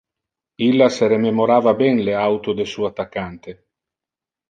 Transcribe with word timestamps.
Illa 0.67 0.87
se 0.95 1.09
rememorava 1.11 1.75
ben 1.83 2.03
le 2.09 2.17
auto 2.25 2.59
de 2.63 2.69
su 2.75 2.91
attaccante. 2.91 3.59